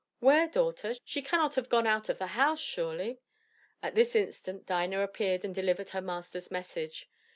"Where, 0.17 0.47
daughter? 0.47 0.95
she 1.05 1.21
cannot 1.21 1.53
have 1.53 1.69
gone 1.69 1.85
out 1.85 2.09
of 2.09 2.17
the 2.17 2.25
house, 2.33 2.59
surely?" 2.59 3.19
At 3.83 3.93
this 3.93 4.15
instant 4.15 4.65
Dinah 4.65 5.01
appeared 5.01 5.45
and 5.45 5.53
delivered 5.53 5.89
her 5.91 6.01
master's 6.01 6.49
message. 6.49 7.07